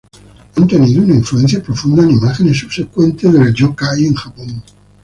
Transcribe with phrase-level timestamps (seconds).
[0.03, 4.63] Estos trabajos han tenido una influencia profunda en imágenes subsecuentes del yōkai en Japón.